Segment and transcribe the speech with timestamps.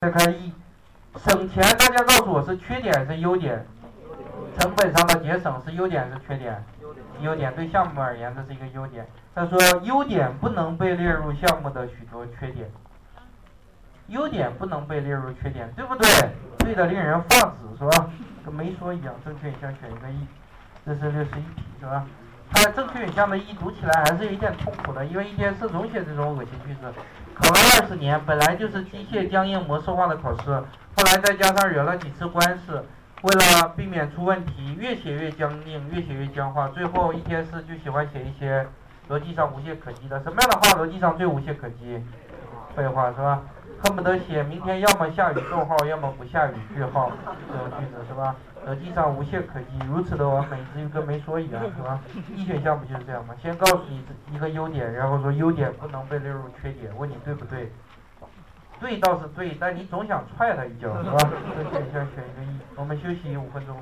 [0.00, 0.50] 再看一，
[1.18, 3.62] 省钱，大家告诉我是缺点还是优点？
[4.58, 6.64] 成本上的节省是优点还是缺点？
[7.20, 9.06] 优点，对项目而言这是一个优点。
[9.34, 12.66] 他说优点不能被列入项目的许多缺点。
[14.06, 16.08] 优点不能被列入缺点，对不对？
[16.60, 18.10] 对的令人发指，是吧？
[18.42, 19.14] 跟没说一样。
[19.22, 20.26] 正确选项选一个一，
[20.86, 22.06] 这是六十一题，是吧？
[22.50, 26.90] 它正确选项的一读起来还是有一点痛苦的，因为一天是总写这种恶心句子。
[27.40, 32.84] 考了二十年，本来就是机械僵硬模式化的考试，后来再加上惹了几次官司，
[33.22, 38.66] 为了避免出问题，越写越僵硬，越写越僵化，最后一天试就喜欢写一些
[39.08, 40.22] 逻辑上无懈可击的。
[40.22, 42.02] 什么样的话逻辑上最无懈可击？
[42.76, 43.40] 废话是吧？
[43.82, 47.10] 恨不得写明天要么下雨逗号，要么不下雨句号
[47.50, 48.36] 这种句子是吧？
[48.66, 51.98] 逻辑上无懈可击，如此的完美，至于跟没说一样是吧？
[52.36, 53.34] 一选项不就是这样吗？
[53.42, 57.72] 先告诉你一个优点，然后说优点不能被列入缺点，问你对不对？
[58.78, 61.16] 对倒是对，但你总想踹他一脚是吧？
[61.56, 63.74] 这选项选一个一，我们休息五分钟。